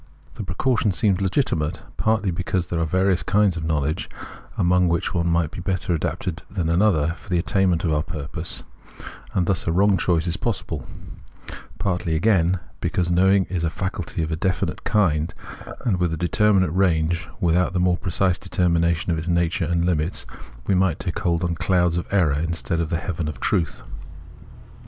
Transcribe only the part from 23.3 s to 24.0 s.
truth.